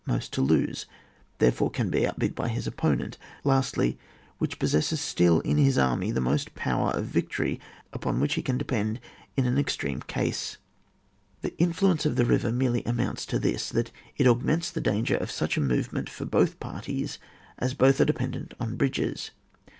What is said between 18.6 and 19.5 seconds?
bridges.